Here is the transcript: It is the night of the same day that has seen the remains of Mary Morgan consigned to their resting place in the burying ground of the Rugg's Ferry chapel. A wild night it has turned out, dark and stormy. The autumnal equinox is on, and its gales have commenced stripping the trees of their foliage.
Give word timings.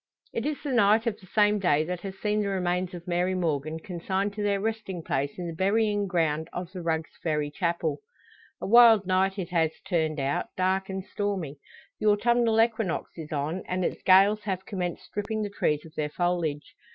It 0.33 0.47
is 0.47 0.57
the 0.63 0.71
night 0.71 1.05
of 1.05 1.19
the 1.19 1.27
same 1.27 1.59
day 1.59 1.83
that 1.83 1.99
has 2.01 2.17
seen 2.17 2.41
the 2.41 2.47
remains 2.47 2.95
of 2.95 3.07
Mary 3.07 3.35
Morgan 3.35 3.79
consigned 3.79 4.33
to 4.33 4.41
their 4.41 4.59
resting 4.59 5.03
place 5.03 5.37
in 5.37 5.45
the 5.45 5.53
burying 5.53 6.07
ground 6.07 6.49
of 6.53 6.71
the 6.71 6.81
Rugg's 6.81 7.11
Ferry 7.21 7.51
chapel. 7.51 7.99
A 8.59 8.65
wild 8.65 9.05
night 9.05 9.37
it 9.37 9.49
has 9.49 9.79
turned 9.87 10.19
out, 10.19 10.47
dark 10.57 10.89
and 10.89 11.05
stormy. 11.05 11.59
The 11.99 12.07
autumnal 12.07 12.59
equinox 12.59 13.11
is 13.15 13.31
on, 13.31 13.61
and 13.67 13.85
its 13.85 14.01
gales 14.01 14.41
have 14.45 14.65
commenced 14.65 15.03
stripping 15.03 15.43
the 15.43 15.51
trees 15.51 15.85
of 15.85 15.93
their 15.93 16.09
foliage. 16.09 16.73